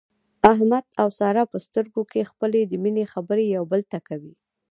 احمد 0.51 0.85
او 1.01 1.07
ساره 1.19 1.43
په 1.51 1.57
سترګو 1.65 2.01
کې 2.11 2.29
خپلې 2.31 2.61
د 2.65 2.73
مینې 2.83 3.05
خبرې 3.13 3.45
یو 3.55 3.63
بل 3.71 3.81
ته 3.91 3.99
کوي. 4.07 4.33